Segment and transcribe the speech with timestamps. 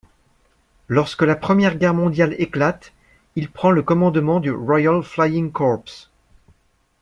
[0.87, 2.91] Lorsque la Première Guerre mondiale éclate,
[3.35, 6.09] il prend le commandement du Royal Flying Corps.